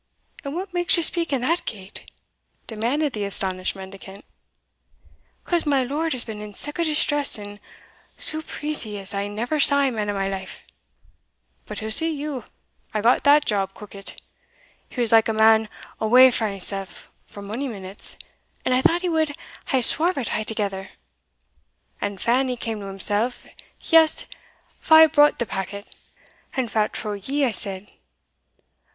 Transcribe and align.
"And 0.43 0.55
what 0.55 0.73
makes 0.73 0.97
ye 0.97 1.03
speak 1.03 1.31
in 1.31 1.41
that 1.41 1.63
gait?" 1.65 2.09
demanded 2.65 3.13
the 3.13 3.23
astonished 3.23 3.75
mendicant. 3.75 4.25
"Because 5.45 5.63
my 5.67 5.83
lord 5.83 6.13
has 6.13 6.23
been 6.23 6.41
in 6.41 6.55
sic 6.55 6.79
a 6.79 6.83
distress 6.83 7.37
and 7.37 7.59
surpreese 8.17 8.99
as 8.99 9.13
I 9.13 9.27
neer 9.27 9.59
saw 9.59 9.81
a 9.81 9.91
man 9.91 10.09
in 10.09 10.15
my 10.15 10.27
life. 10.27 10.63
But 11.67 11.81
he'll 11.81 11.91
see 11.91 12.11
you 12.11 12.45
I 12.95 13.01
got 13.01 13.23
that 13.25 13.45
job 13.45 13.75
cookit. 13.75 14.19
He 14.89 14.99
was 14.99 15.11
like 15.11 15.29
a 15.29 15.33
man 15.33 15.69
awa 15.99 16.31
frae 16.31 16.53
himsell 16.57 16.87
for 17.27 17.43
mony 17.43 17.67
minutes, 17.67 18.17
and 18.65 18.73
I 18.73 18.81
thought 18.81 19.03
he 19.03 19.09
wad 19.09 19.35
hae 19.67 19.81
swarv't 19.83 20.25
a'thegither, 20.29 20.89
and 22.01 22.19
fan 22.19 22.47
he 22.47 22.57
cam 22.57 22.79
to 22.79 22.87
himsell, 22.87 23.31
he 23.77 23.97
asked 23.97 24.35
fae 24.79 25.05
brought 25.05 25.37
the 25.37 25.45
packet 25.45 25.95
and 26.55 26.71
fat 26.71 26.91
trow 26.91 27.13
ye 27.13 27.45
I 27.45 27.51
said?" 27.51 27.87